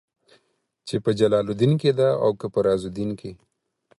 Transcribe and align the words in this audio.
چې 0.87 0.95
په 1.03 1.09
جلال 1.19 1.45
الدين 1.51 1.73
کې 1.81 1.91
ده 1.99 2.09
او 2.23 2.31
که 2.39 2.47
په 2.53 2.59
رازالدين 2.67 3.11
کې. 3.19 3.31